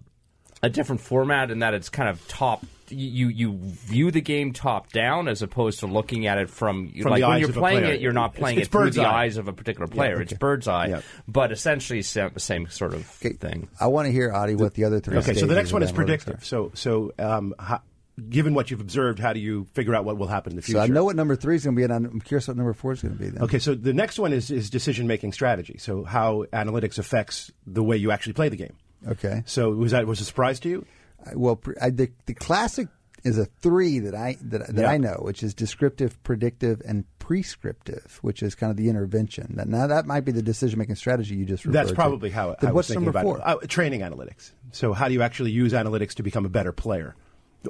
a 0.62 0.68
different 0.70 1.00
format 1.00 1.50
in 1.50 1.58
that 1.60 1.74
it's 1.74 1.88
kind 1.88 2.08
of 2.08 2.26
top. 2.28 2.64
You 2.90 3.28
you 3.28 3.58
view 3.62 4.10
the 4.10 4.20
game 4.20 4.52
top 4.52 4.92
down 4.92 5.28
as 5.28 5.42
opposed 5.42 5.80
to 5.80 5.86
looking 5.86 6.26
at 6.26 6.38
it 6.38 6.50
from, 6.50 6.90
From 6.92 7.10
like 7.12 7.20
the 7.20 7.26
when 7.26 7.36
eyes 7.36 7.40
you're 7.40 7.50
of 7.50 7.56
a 7.56 7.60
playing 7.60 7.84
it, 7.84 8.00
you're 8.00 8.12
not 8.12 8.34
playing 8.34 8.58
it's 8.58 8.68
it 8.68 8.70
through 8.70 8.80
bird's 8.82 8.96
the 8.96 9.02
eye. 9.04 9.22
eyes 9.24 9.36
of 9.36 9.48
a 9.48 9.52
particular 9.52 9.86
player. 9.86 10.14
okay. 10.14 10.22
It's 10.22 10.32
bird's 10.34 10.68
eye, 10.68 10.86
Yeah. 10.88 11.00
but 11.28 11.52
essentially 11.52 12.00
the 12.00 12.32
same 12.38 12.68
sort 12.68 12.94
of 12.94 13.08
Okay, 13.24 13.34
thing. 13.34 13.68
I 13.80 13.86
want 13.88 14.06
to 14.06 14.12
hear, 14.12 14.32
Adi, 14.32 14.54
what 14.56 14.74
the 14.74 14.84
other 14.84 15.00
three 15.00 15.16
Okay, 15.18 15.34
so 15.34 15.46
the 15.46 15.54
next 15.54 15.72
one 15.72 15.82
is 15.82 15.92
predictive. 15.92 16.44
So 16.44 16.72
so 16.74 17.12
um, 17.18 17.54
how, 17.58 17.80
given 18.28 18.52
what 18.54 18.70
you've 18.70 18.80
observed, 18.80 19.18
how 19.18 19.32
do 19.32 19.40
you 19.40 19.66
figure 19.72 19.94
out 19.94 20.04
what 20.04 20.18
will 20.18 20.26
happen 20.26 20.52
in 20.52 20.56
the 20.56 20.62
So 20.62 20.66
future? 20.66 20.80
I 20.80 20.86
know 20.88 21.04
what 21.04 21.16
number 21.16 21.36
three 21.36 21.56
is 21.56 21.64
going 21.64 21.74
to 21.76 21.80
be, 21.80 21.84
and 21.84 21.92
I'm 21.92 22.20
curious 22.20 22.48
what 22.48 22.56
number 22.56 22.72
four 22.74 22.92
is 22.92 23.02
going 23.02 23.16
to 23.16 23.22
be. 23.22 23.30
Then. 23.30 23.42
Okay, 23.44 23.58
so 23.58 23.74
the 23.74 23.92
next 23.94 24.18
one 24.18 24.32
is, 24.32 24.50
is 24.50 24.68
decision 24.68 25.06
making 25.06 25.32
strategy. 25.32 25.76
So 25.78 26.04
how 26.04 26.44
analytics 26.52 26.98
affects 26.98 27.50
the 27.66 27.82
way 27.82 27.96
you 27.96 28.10
actually 28.10 28.34
play 28.34 28.48
the 28.48 28.56
game. 28.56 28.74
Okay. 29.08 29.42
So 29.46 29.70
was 29.70 29.92
that 29.92 30.06
was 30.06 30.20
a 30.20 30.24
surprise 30.24 30.60
to 30.60 30.68
you? 30.68 30.84
Well, 31.34 31.60
I, 31.80 31.90
the 31.90 32.10
the 32.26 32.34
classic 32.34 32.88
is 33.22 33.36
a 33.36 33.44
three 33.44 33.98
that 33.98 34.14
I 34.14 34.36
that, 34.42 34.66
that 34.74 34.82
Yeah. 34.82 34.90
I 34.90 34.96
know, 34.96 35.18
which 35.20 35.42
is 35.42 35.52
descriptive, 35.54 36.22
predictive, 36.22 36.80
and 36.86 37.04
prescriptive, 37.18 38.18
which 38.22 38.42
is 38.42 38.54
kind 38.54 38.70
of 38.70 38.76
the 38.76 38.88
intervention. 38.88 39.54
That- 39.56 39.68
Now 39.68 39.86
that 39.86 40.06
might 40.06 40.24
be 40.24 40.32
the 40.32 40.42
decision 40.42 40.78
making 40.78 40.94
strategy 40.96 41.34
you 41.36 41.44
just 41.44 41.64
referred 41.64 41.74
That's 41.74 41.88
to. 41.90 41.94
probably 41.94 42.30
how 42.30 42.56
Then 42.60 42.70
I 42.70 42.72
was 42.72 42.74
what's 42.74 42.88
thinking 42.88 43.04
number 43.04 43.10
about 43.18 43.24
four? 43.24 43.38
it. 43.38 43.42
Uh, 43.64 43.66
training 43.66 44.00
analytics. 44.00 44.52
So 44.72 44.92
how 44.92 45.08
do 45.08 45.14
you 45.14 45.22
actually 45.22 45.50
use 45.50 45.72
analytics 45.72 46.14
to 46.14 46.22
become 46.22 46.44
a 46.46 46.48
better 46.48 46.72
player 46.72 47.14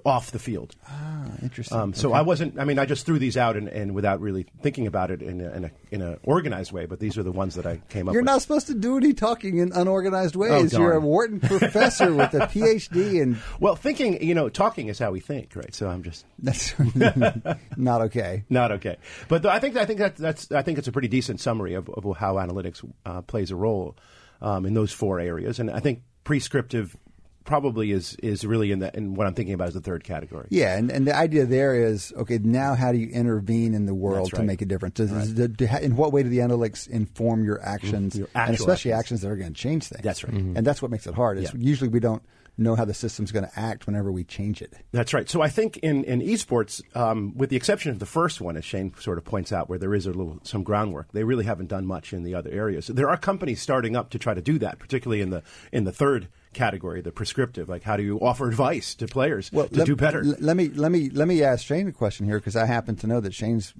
off 0.04 0.30
the 0.30 0.38
field? 0.38 0.74
Ah, 0.88 1.26
interesting. 1.42 1.76
Um, 1.76 1.94
so 1.94 2.10
Okay. 2.10 2.18
I 2.18 2.22
wasn't. 2.22 2.58
I 2.58 2.64
mean, 2.64 2.78
I 2.78 2.86
just 2.86 3.06
threw 3.06 3.18
these 3.18 3.36
out 3.36 3.56
and, 3.56 3.68
and 3.68 3.94
without 3.94 4.20
really 4.20 4.46
thinking 4.62 4.86
about 4.86 5.10
it 5.10 5.22
in 5.22 5.40
a, 5.40 5.50
in 5.52 5.64
a 5.64 5.70
in 5.90 6.02
a 6.02 6.18
organized 6.22 6.72
way. 6.72 6.86
But 6.86 7.00
these 7.00 7.18
are 7.18 7.22
the 7.22 7.32
ones 7.32 7.54
that 7.56 7.66
I 7.66 7.80
came 7.88 8.08
up. 8.08 8.12
You're 8.14 8.22
with. 8.22 8.26
not 8.26 8.42
supposed 8.42 8.66
to 8.68 8.74
do 8.74 8.96
any 8.96 9.12
talking 9.12 9.58
in 9.58 9.72
unorganized 9.72 10.36
ways. 10.36 10.70
darn. 10.72 10.82
You're 10.82 10.92
a 10.92 11.00
Wharton 11.00 11.40
professor 11.40 12.14
with 12.14 12.32
a 12.34 12.40
PhD, 12.40 13.20
and 13.22 13.36
Well, 13.58 13.74
thinking, 13.76 14.22
you 14.22 14.34
know, 14.34 14.48
talking 14.48 14.88
is 14.88 14.98
how 14.98 15.10
we 15.10 15.20
think, 15.20 15.54
right? 15.56 15.74
So 15.74 15.88
I'm 15.88 16.02
just 16.02 16.24
that's 16.38 16.74
not 17.76 18.00
okay. 18.02 18.44
not 18.48 18.72
okay. 18.72 18.96
But 19.28 19.44
I 19.46 19.58
think 19.58 19.76
I 19.76 19.84
think 19.84 19.98
that, 20.00 20.16
that's 20.16 20.50
I 20.52 20.62
think 20.62 20.78
it's 20.78 20.88
a 20.88 20.92
pretty 20.92 21.08
decent 21.08 21.40
summary 21.40 21.74
of, 21.74 21.88
of 21.90 22.04
how 22.16 22.34
analytics 22.36 22.84
uh, 23.06 23.22
plays 23.22 23.50
a 23.50 23.56
role 23.56 23.96
um, 24.40 24.66
in 24.66 24.74
those 24.74 24.92
four 24.92 25.20
areas, 25.20 25.58
and 25.58 25.70
I 25.70 25.80
think 25.80 26.02
prescriptive 26.24 26.96
probably 27.44 27.90
is 27.92 28.14
is 28.22 28.44
really 28.46 28.70
in 28.72 28.78
the 28.80 28.96
in 28.96 29.14
what 29.14 29.26
I'm 29.26 29.34
thinking 29.34 29.54
about 29.54 29.68
is 29.68 29.74
the 29.74 29.80
third 29.80 30.04
category. 30.04 30.46
Yeah, 30.50 30.76
and, 30.76 30.90
and 30.90 31.06
the 31.06 31.14
idea 31.16 31.46
there 31.46 31.74
is 31.74 32.12
okay. 32.16 32.38
Now, 32.38 32.74
how 32.74 32.92
do 32.92 32.98
you 32.98 33.08
intervene 33.08 33.74
in 33.74 33.86
the 33.86 33.94
world 33.94 34.26
That's 34.32 34.40
to 34.40 34.42
make 34.44 34.62
a 34.62 34.66
difference? 34.66 34.94
Does, 34.94 35.32
does- 35.32 35.48
do- 35.48 35.68
in 35.82 35.96
what 35.96 36.12
way 36.12 36.22
do 36.22 36.28
the 36.28 36.38
analytics 36.38 36.88
inform 36.88 37.44
your 37.44 37.60
actions, 37.62 38.16
Your 38.16 38.28
and 38.34 38.54
especially 38.54 38.92
actions. 38.92 39.00
actions 39.00 39.20
that 39.22 39.30
are 39.30 39.36
going 39.36 39.52
to 39.52 39.60
change 39.60 39.84
things? 39.86 40.02
That's 40.02 40.22
right. 40.24 40.32
and 40.34 40.66
that's 40.66 40.82
what 40.82 40.90
makes 40.90 41.06
it 41.06 41.14
hard. 41.14 41.38
Is 41.38 41.44
Yeah. 41.44 41.50
usually 41.58 41.88
we 41.88 42.00
don't 42.00 42.22
know 42.58 42.74
how 42.76 42.84
the 42.84 42.92
system's 42.92 43.32
going 43.32 43.44
to 43.46 43.58
act 43.58 43.86
whenever 43.86 44.12
we 44.12 44.22
change 44.22 44.60
it. 44.60 44.74
That's 44.92 45.14
right. 45.14 45.30
So 45.30 45.40
I 45.40 45.48
think 45.48 45.78
in, 45.78 46.04
in 46.04 46.20
esports, 46.20 46.82
um, 46.94 47.32
with 47.34 47.48
the 47.48 47.56
exception 47.56 47.90
of 47.90 48.00
the 48.00 48.06
first 48.06 48.38
one, 48.42 48.54
as 48.58 48.66
Shane 48.66 48.92
sort 49.00 49.16
of 49.16 49.24
points 49.24 49.50
out, 49.50 49.70
where 49.70 49.78
there 49.78 49.94
is 49.94 50.04
a 50.04 50.10
little 50.12 50.40
some 50.42 50.62
groundwork, 50.62 51.10
they 51.12 51.24
really 51.24 51.44
haven't 51.46 51.68
done 51.68 51.86
much 51.86 52.12
in 52.12 52.22
the 52.22 52.34
other 52.34 52.50
areas. 52.50 52.88
There 52.88 53.08
are 53.08 53.16
companies 53.16 53.62
starting 53.62 53.96
up 53.96 54.10
to 54.10 54.18
try 54.18 54.34
to 54.34 54.42
do 54.42 54.58
that, 54.58 54.78
particularly 54.78 55.22
in 55.22 55.30
the 55.30 55.42
in 55.72 55.84
the 55.84 55.92
third 55.92 56.28
category, 56.52 57.00
the 57.00 57.12
prescriptive. 57.12 57.68
Like 57.68 57.82
how 57.82 57.96
do 57.96 58.02
you 58.02 58.18
offer 58.20 58.48
advice 58.48 58.94
to 58.96 59.06
players 59.06 59.50
to 59.50 59.68
let, 59.70 59.86
do 59.86 59.96
better? 59.96 60.22
let 60.24 60.56
me 60.56 60.68
let 60.68 60.90
me 60.90 61.08
let 61.10 61.28
me 61.28 61.42
ask 61.42 61.64
Shane 61.64 61.88
a 61.88 61.92
question 61.92 62.26
here 62.26 62.38
because 62.38 62.56
I 62.56 62.66
happen 62.66 62.96
to 62.96 63.06
know 63.06 63.20
that 63.20 63.34
Shane's 63.34 63.72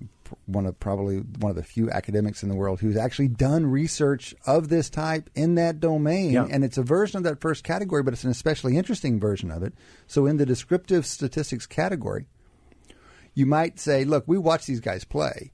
one 0.46 0.64
of 0.66 0.78
probably 0.78 1.16
one 1.18 1.50
of 1.50 1.56
the 1.56 1.62
few 1.64 1.90
academics 1.90 2.44
in 2.44 2.48
the 2.48 2.54
world 2.54 2.80
who's 2.80 2.96
actually 2.96 3.26
done 3.28 3.66
research 3.66 4.32
of 4.46 4.68
this 4.68 4.88
type 4.88 5.28
in 5.34 5.56
that 5.56 5.80
domain, 5.80 6.30
Yeah. 6.32 6.46
and 6.48 6.62
it's 6.62 6.78
a 6.78 6.84
version 6.84 7.16
of 7.16 7.24
that 7.24 7.40
first 7.40 7.64
category, 7.64 8.04
but 8.04 8.12
it's 8.14 8.22
an 8.22 8.30
especially 8.30 8.76
interesting 8.76 9.18
version 9.18 9.50
of 9.50 9.64
it. 9.64 9.74
So 10.06 10.26
in 10.26 10.36
the 10.36 10.46
descriptive 10.46 11.04
statistics 11.04 11.66
category, 11.66 12.26
you 13.34 13.44
might 13.46 13.80
say, 13.80 14.04
"Look, 14.04 14.22
we 14.28 14.38
watch 14.38 14.66
these 14.66 14.80
guys 14.80 15.02
play." 15.04 15.50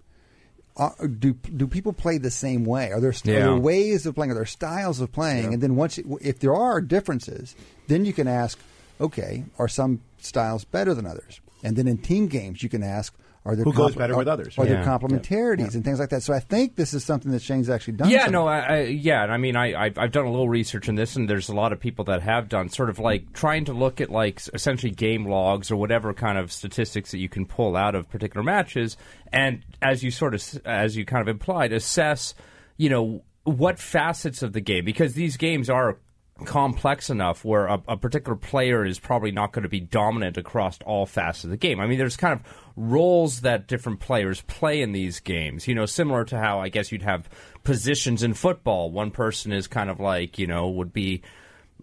Uh, 0.76 0.90
do 1.18 1.32
do 1.32 1.66
people 1.66 1.92
play 1.92 2.18
the 2.18 2.30
same 2.30 2.64
way? 2.64 2.92
Are 2.92 3.00
there, 3.00 3.10
are 3.10 3.14
Yeah. 3.24 3.32
there 3.40 3.56
ways 3.56 4.04
of 4.06 4.14
playing? 4.14 4.30
Are 4.30 4.34
there 4.34 4.44
styles 4.44 5.00
of 5.00 5.10
playing? 5.12 5.54
And 5.54 5.62
then 5.62 5.76
once, 5.76 5.96
you- 5.98 6.18
if 6.20 6.38
there 6.38 6.54
are 6.54 6.80
differences, 6.80 7.54
then 7.88 8.04
you 8.04 8.12
can 8.12 8.28
ask, 8.28 8.58
okay, 9.00 9.44
are 9.58 9.68
some 9.68 10.00
styles 10.18 10.64
better 10.64 10.92
than 10.94 11.06
others? 11.06 11.40
And 11.64 11.76
then 11.76 11.88
in 11.88 11.98
team 11.98 12.26
games, 12.28 12.62
you 12.62 12.68
can 12.68 12.82
ask, 12.82 13.14
are 13.46 13.54
there 13.56 13.64
Who 13.64 13.72
goes 13.72 13.92
compl- 13.94 13.98
better 13.98 14.14
are, 14.14 14.18
with 14.18 14.28
others? 14.28 14.58
Are 14.58 14.66
there 14.66 14.82
Yeah. 14.82 14.84
complementarities 14.84 15.74
and 15.74 15.84
things 15.84 15.98
like 16.00 16.10
that? 16.10 16.22
So 16.22 16.34
I 16.34 16.40
think 16.40 16.76
this 16.76 16.92
is 16.92 17.04
something 17.04 17.30
that 17.32 17.40
Shane's 17.40 17.70
actually 17.70 17.94
done. 17.94 18.10
Yeah, 18.10 18.18
something. 18.24 18.32
no, 18.32 18.46
I, 18.48 18.58
I, 18.58 18.80
yeah. 18.82 19.22
and 19.22 19.32
I 19.32 19.36
mean, 19.36 19.56
I, 19.56 19.74
I've, 19.86 19.96
I've 19.98 20.12
done 20.12 20.26
a 20.26 20.30
little 20.30 20.48
research 20.48 20.88
in 20.88 20.96
this, 20.96 21.16
and 21.16 21.30
there's 21.30 21.48
a 21.48 21.54
lot 21.54 21.72
of 21.72 21.80
people 21.80 22.04
that 22.06 22.22
have 22.22 22.48
done 22.48 22.68
sort 22.68 22.90
of 22.90 22.98
like 22.98 23.32
trying 23.32 23.64
to 23.66 23.72
look 23.72 24.00
at 24.00 24.10
like 24.10 24.40
essentially 24.52 24.90
game 24.92 25.24
logs 25.26 25.70
or 25.70 25.76
whatever 25.76 26.12
kind 26.12 26.36
of 26.38 26.50
statistics 26.52 27.12
that 27.12 27.18
you 27.18 27.28
can 27.28 27.46
pull 27.46 27.76
out 27.76 27.94
of 27.94 28.10
particular 28.10 28.42
matches, 28.44 28.96
and 29.32 29.62
as 29.80 30.02
you 30.02 30.10
sort 30.10 30.34
of 30.34 30.42
as 30.66 30.96
you 30.96 31.04
kind 31.04 31.22
of 31.22 31.28
implied, 31.28 31.72
assess, 31.72 32.34
you 32.76 32.90
know, 32.90 33.22
what 33.44 33.78
facets 33.78 34.42
of 34.42 34.52
the 34.52 34.60
game 34.60 34.84
because 34.84 35.14
these 35.14 35.36
games 35.36 35.70
are 35.70 35.98
complex 36.44 37.08
enough 37.08 37.44
where 37.44 37.66
a, 37.66 37.82
a 37.88 37.96
particular 37.96 38.36
player 38.36 38.84
is 38.84 38.98
probably 38.98 39.32
not 39.32 39.52
going 39.52 39.62
to 39.62 39.68
be 39.68 39.80
dominant 39.80 40.36
across 40.36 40.78
all 40.84 41.06
facets 41.06 41.44
of 41.44 41.50
the 41.50 41.56
game. 41.56 41.80
I 41.80 41.86
mean, 41.86 41.98
there's 41.98 42.16
kind 42.16 42.38
of 42.38 42.42
roles 42.76 43.40
that 43.40 43.66
different 43.66 44.00
players 44.00 44.42
play 44.42 44.82
in 44.82 44.92
these 44.92 45.20
games, 45.20 45.66
you 45.66 45.74
know, 45.74 45.86
similar 45.86 46.24
to 46.26 46.38
how 46.38 46.60
I 46.60 46.68
guess 46.68 46.92
you'd 46.92 47.02
have 47.02 47.28
positions 47.64 48.22
in 48.22 48.34
football. 48.34 48.90
One 48.90 49.10
person 49.10 49.50
is 49.50 49.66
kind 49.66 49.88
of 49.88 49.98
like, 49.98 50.38
you 50.38 50.46
know, 50.46 50.68
would 50.68 50.92
be, 50.92 51.22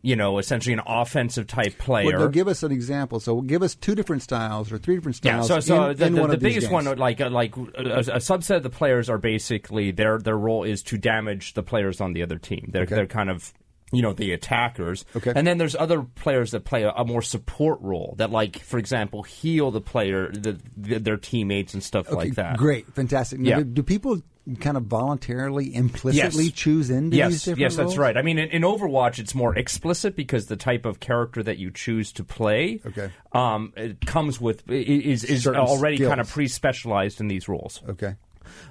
you 0.03 0.15
know, 0.15 0.37
essentially 0.37 0.73
an 0.73 0.81
offensive 0.85 1.47
type 1.47 1.79
player. 1.79 2.19
Well, 2.19 2.27
give 2.27 2.47
us 2.47 2.61
an 2.61 2.71
example. 2.71 3.19
So 3.19 3.41
give 3.41 3.63
us 3.63 3.73
two 3.73 3.95
different 3.95 4.21
styles 4.21 4.71
or 4.71 4.77
three 4.77 4.95
different 4.95 5.15
styles. 5.15 5.49
Yeah, 5.49 5.55
so 5.55 5.59
so 5.61 5.89
in, 5.89 5.97
the, 5.97 6.05
in 6.05 6.13
the, 6.13 6.27
the 6.27 6.37
biggest 6.37 6.69
one, 6.69 6.85
like 6.97 7.21
uh, 7.21 7.29
like 7.31 7.57
a, 7.57 7.99
a 7.99 8.19
subset 8.19 8.57
of 8.57 8.63
the 8.63 8.69
players 8.69 9.09
are 9.09 9.17
basically 9.17 9.91
their 9.91 10.19
their 10.19 10.37
role 10.37 10.63
is 10.63 10.83
to 10.83 10.97
damage 10.97 11.53
the 11.53 11.63
players 11.63 12.01
on 12.01 12.13
the 12.13 12.21
other 12.21 12.37
team. 12.37 12.69
They're 12.71 12.85
they're 12.85 13.07
kind 13.07 13.29
of 13.29 13.51
you 13.93 14.01
know 14.01 14.11
the 14.13 14.33
attackers. 14.33 15.05
Okay. 15.15 15.31
and 15.35 15.45
then 15.47 15.57
there's 15.57 15.75
other 15.75 16.01
players 16.01 16.51
that 16.51 16.65
play 16.65 16.83
a, 16.83 16.91
a 16.91 17.05
more 17.05 17.21
support 17.21 17.79
role 17.81 18.15
that, 18.17 18.31
like 18.31 18.59
for 18.59 18.77
example, 18.77 19.23
heal 19.23 19.71
the 19.71 19.81
player, 19.81 20.29
the, 20.31 20.59
the, 20.75 20.97
their 20.99 21.17
teammates 21.17 21.73
and 21.73 21.81
stuff 21.83 22.07
Okay, 22.07 22.15
like 22.15 22.35
that. 22.35 22.57
Great, 22.57 22.87
fantastic. 22.93 23.39
Now, 23.39 23.49
Yeah. 23.49 23.57
do, 23.59 23.63
do 23.65 23.83
people 23.83 24.21
kind 24.59 24.75
of 24.75 24.83
voluntarily, 24.83 25.73
implicitly 25.73 26.45
Yes. 26.45 26.53
choose 26.53 26.89
into 26.89 27.11
these 27.11 27.17
Yes, 27.19 27.43
different 27.45 27.59
yes, 27.59 27.75
that's 27.77 27.85
roles? 27.85 27.97
right. 27.97 28.17
I 28.17 28.23
mean, 28.23 28.37
in, 28.39 28.49
in 28.49 28.61
Overwatch, 28.63 29.17
it's 29.19 29.33
more 29.33 29.55
explicit 29.57 30.17
because 30.17 30.47
the 30.47 30.57
type 30.57 30.85
of 30.85 30.99
character 30.99 31.41
that 31.43 31.59
you 31.59 31.71
choose 31.71 32.11
to 32.13 32.25
play, 32.25 32.81
Okay. 32.85 33.09
um, 33.31 33.71
it 33.77 34.05
comes 34.05 34.41
with 34.41 34.69
is 34.69 35.23
is 35.23 35.43
Certain 35.43 35.61
already 35.61 35.97
kind 35.99 36.19
of 36.19 36.29
pre-specialized 36.29 37.21
in 37.21 37.29
these 37.29 37.47
roles. 37.47 37.81
Okay. 37.87 38.15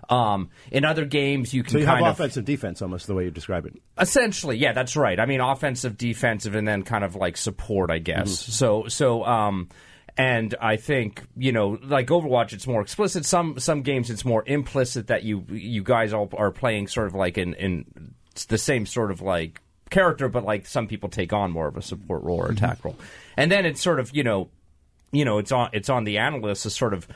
Um, 0.08 0.50
in 0.70 0.84
other 0.84 1.04
games, 1.04 1.54
you 1.54 1.62
can 1.62 1.72
So 1.72 1.78
you 1.78 1.86
have 1.86 1.94
kind 1.98 2.06
of 2.06 2.14
offensive 2.14 2.44
defense, 2.44 2.82
almost 2.82 3.06
the 3.06 3.14
way 3.14 3.24
you 3.24 3.30
describe 3.30 3.66
it. 3.66 3.80
essentially, 3.98 4.56
yeah, 4.58 4.72
that's 4.72 4.96
right. 4.96 5.18
I 5.18 5.26
mean, 5.26 5.40
offensive, 5.40 5.96
defensive, 5.96 6.54
and 6.54 6.66
then 6.66 6.82
kind 6.82 7.04
of 7.04 7.16
like 7.16 7.36
support, 7.36 7.90
I 7.90 7.98
guess. 7.98 8.38
So, 8.38 8.88
so, 8.88 9.24
um, 9.24 9.68
and 10.16 10.54
I 10.60 10.76
think 10.76 11.22
you 11.36 11.52
know, 11.52 11.78
like 11.82 12.08
Overwatch, 12.08 12.52
it's 12.52 12.66
more 12.66 12.82
explicit. 12.82 13.24
Some 13.24 13.58
some 13.58 13.82
games, 13.82 14.10
it's 14.10 14.24
more 14.24 14.44
implicit 14.46 15.06
that 15.06 15.22
you 15.22 15.46
you 15.50 15.82
guys 15.82 16.12
all 16.12 16.28
are 16.36 16.50
playing 16.50 16.88
sort 16.88 17.06
of 17.06 17.14
like 17.14 17.38
in 17.38 17.54
in 17.54 18.14
the 18.48 18.58
same 18.58 18.84
sort 18.86 19.10
of 19.10 19.22
like 19.22 19.60
character, 19.88 20.28
but 20.28 20.44
like 20.44 20.66
some 20.66 20.86
people 20.86 21.08
take 21.08 21.32
on 21.32 21.50
more 21.50 21.68
of 21.68 21.76
a 21.76 21.82
support 21.82 22.22
role 22.24 22.40
or 22.40 22.50
attack 22.50 22.84
role, 22.84 22.96
and 23.36 23.50
then 23.50 23.64
it's 23.64 23.80
sort 23.80 24.00
of 24.00 24.14
you 24.14 24.22
know, 24.22 24.50
you 25.12 25.24
know, 25.24 25.38
it's 25.38 25.52
on 25.52 25.70
it's 25.72 25.88
on 25.88 26.04
the 26.04 26.18
analysts 26.18 26.64
to 26.64 26.70
sort 26.70 26.92
of 26.92 27.08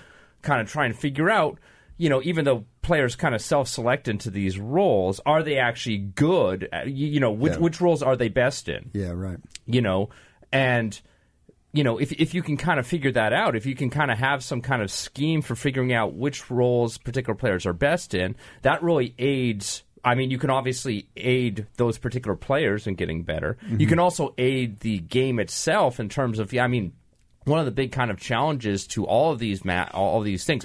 kind 0.42 0.61
of 0.61 0.70
try 0.70 0.87
and 0.87 0.96
figure 0.96 1.28
out, 1.28 1.58
you 1.96 2.08
know, 2.08 2.20
even 2.22 2.44
though 2.44 2.64
players 2.82 3.16
kind 3.16 3.34
of 3.34 3.40
self-select 3.40 4.08
into 4.08 4.30
these 4.30 4.58
roles, 4.58 5.20
are 5.26 5.42
they 5.42 5.58
actually 5.58 5.98
good? 5.98 6.68
Uh, 6.72 6.76
At, 6.76 6.88
you, 6.90 7.06
you 7.08 7.20
know, 7.20 7.30
which 7.32 7.54
Yeah. 7.54 7.58
which 7.58 7.80
roles 7.80 8.02
are 8.02 8.16
they 8.16 8.28
best 8.28 8.68
in? 8.68 8.90
Yeah, 8.92 9.12
right. 9.14 9.38
You 9.66 9.80
know, 9.80 10.10
and 10.52 11.00
you 11.72 11.84
know, 11.84 11.98
if 11.98 12.12
if 12.12 12.34
you 12.34 12.42
can 12.42 12.56
kind 12.56 12.78
of 12.78 12.86
figure 12.86 13.12
that 13.12 13.32
out, 13.32 13.56
if 13.56 13.66
you 13.66 13.74
can 13.74 13.90
kind 13.90 14.10
of 14.10 14.18
have 14.18 14.42
some 14.42 14.62
kind 14.62 14.82
of 14.82 14.90
scheme 14.90 15.42
for 15.42 15.54
figuring 15.54 15.92
out 15.92 16.14
which 16.14 16.50
roles 16.50 16.98
particular 16.98 17.34
players 17.34 17.66
are 17.66 17.72
best 17.72 18.14
in, 18.14 18.36
that 18.62 18.82
really 18.82 19.14
aids. 19.18 19.82
I 20.04 20.14
mean, 20.14 20.30
you 20.30 20.38
can 20.38 20.50
obviously 20.50 21.08
aid 21.16 21.66
those 21.78 21.98
particular 21.98 22.36
players 22.36 22.86
in 22.86 22.94
getting 22.94 23.24
better. 23.24 23.58
You 23.62 23.76
mm-hmm. 23.76 23.88
can 23.88 23.98
also 23.98 24.34
aid 24.38 24.78
the 24.80 25.00
game 25.00 25.40
itself 25.40 25.98
in 25.98 26.08
terms 26.08 26.38
of, 26.38 26.52
yeah, 26.52 26.62
I 26.62 26.68
mean, 26.68 26.92
one 27.46 27.58
of 27.58 27.64
the 27.64 27.72
big 27.72 27.90
kind 27.92 28.10
of 28.10 28.18
challenges 28.18 28.86
to 28.88 29.04
all 29.04 29.32
of 29.32 29.40
these 29.40 29.64
ma- 29.64 29.88
all 29.92 30.18
of 30.18 30.24
these 30.24 30.44
things. 30.44 30.64